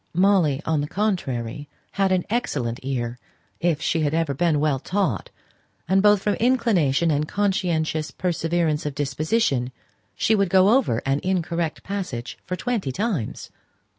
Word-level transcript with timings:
Molly, 0.15 0.63
on 0.65 0.81
the 0.81 0.87
contrary, 0.87 1.69
had 1.91 2.11
an 2.11 2.25
excellent 2.27 2.79
ear, 2.81 3.19
if 3.59 3.79
she 3.83 3.99
had 3.99 4.15
ever 4.15 4.33
been 4.33 4.59
well 4.59 4.79
taught; 4.79 5.29
and 5.87 6.01
both 6.01 6.23
from 6.23 6.33
inclination 6.37 7.11
and 7.11 7.27
conscientious 7.27 8.09
perseverance 8.09 8.83
of 8.87 8.95
disposition, 8.95 9.71
she 10.15 10.33
would 10.33 10.49
go 10.49 10.69
over 10.69 11.03
an 11.05 11.19
incorrect 11.21 11.83
passage 11.83 12.39
for 12.47 12.55
twenty 12.55 12.91
times. 12.91 13.51